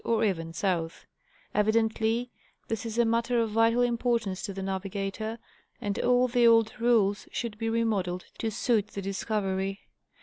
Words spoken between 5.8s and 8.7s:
all the old rules should be remodeled to